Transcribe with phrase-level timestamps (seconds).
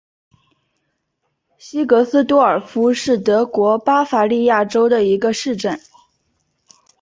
[1.59, 5.79] 西格斯多尔夫是德国巴伐利亚州的一个市镇。